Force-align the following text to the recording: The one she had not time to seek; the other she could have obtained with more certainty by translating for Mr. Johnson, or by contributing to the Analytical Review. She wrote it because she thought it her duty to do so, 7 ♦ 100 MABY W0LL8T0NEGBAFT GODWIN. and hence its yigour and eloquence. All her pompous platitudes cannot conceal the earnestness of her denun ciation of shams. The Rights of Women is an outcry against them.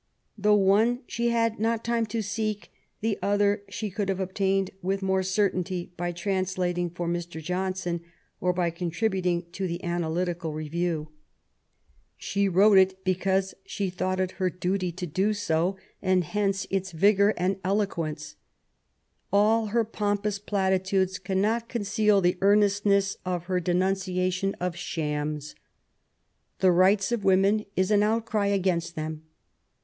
The 0.35 0.55
one 0.55 1.01
she 1.05 1.29
had 1.29 1.59
not 1.59 1.83
time 1.83 2.07
to 2.07 2.23
seek; 2.23 2.71
the 3.01 3.19
other 3.21 3.61
she 3.69 3.91
could 3.91 4.09
have 4.09 4.19
obtained 4.19 4.71
with 4.81 5.03
more 5.03 5.21
certainty 5.21 5.91
by 5.95 6.11
translating 6.11 6.89
for 6.89 7.07
Mr. 7.07 7.39
Johnson, 7.39 8.01
or 8.39 8.51
by 8.51 8.71
contributing 8.71 9.45
to 9.51 9.67
the 9.67 9.83
Analytical 9.83 10.53
Review. 10.53 11.09
She 12.17 12.49
wrote 12.49 12.79
it 12.79 13.03
because 13.03 13.53
she 13.63 13.91
thought 13.91 14.19
it 14.19 14.31
her 14.41 14.49
duty 14.49 14.91
to 14.91 15.05
do 15.05 15.33
so, 15.35 15.77
7 16.01 16.23
♦ 16.23 16.23
100 16.23 16.23
MABY 16.23 16.23
W0LL8T0NEGBAFT 16.23 16.23
GODWIN. 16.23 16.23
and 16.23 16.23
hence 16.23 16.67
its 16.71 16.93
yigour 16.93 17.33
and 17.37 17.59
eloquence. 17.63 18.35
All 19.31 19.67
her 19.67 19.83
pompous 19.83 20.39
platitudes 20.39 21.19
cannot 21.19 21.69
conceal 21.69 22.21
the 22.21 22.39
earnestness 22.41 23.17
of 23.23 23.43
her 23.43 23.61
denun 23.61 23.93
ciation 23.93 24.55
of 24.59 24.75
shams. 24.75 25.53
The 26.57 26.71
Rights 26.71 27.11
of 27.11 27.23
Women 27.23 27.65
is 27.75 27.91
an 27.91 28.01
outcry 28.01 28.47
against 28.47 28.95
them. 28.95 29.25